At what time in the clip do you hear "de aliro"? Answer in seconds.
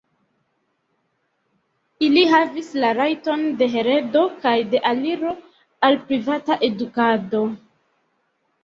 4.73-5.37